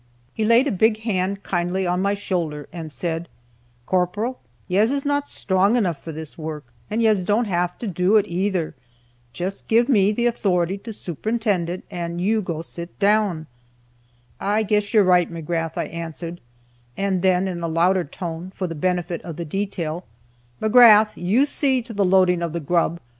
[0.33, 3.29] He laid a big hand kindly on my shoulder, and said:
[3.85, 8.17] "Carparral, yez is not sthrong enough for this worrk, and yez don't have to do
[8.17, 8.73] it, ayether.
[9.31, 13.45] Jist give me the 't'ority to shupirintind it, and you go sit down."
[14.39, 16.41] "I guess you're right, McGrath," I answered,
[16.97, 20.05] and then, in a louder tone, for the benefit of the detail,
[20.59, 22.99] "McGrath, you see to the loading of the grub.